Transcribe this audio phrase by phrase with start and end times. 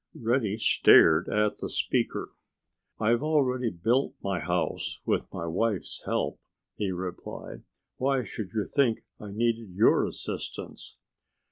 [0.19, 2.33] Reddy stared at the speaker.
[2.99, 6.39] "I've already built my house—with my wife's help,"
[6.75, 7.61] he replied.
[7.97, 10.97] "Why should you think I needed your assistance?"